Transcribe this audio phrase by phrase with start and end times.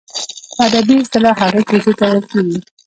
[0.55, 2.57] په ادبي اصطلاح هغې کیسې ته ویل کیږي.